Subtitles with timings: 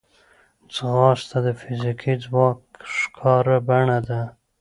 [0.73, 2.59] ځغاسته د فزیکي ځواک
[2.95, 4.21] ښکاره بڼه ده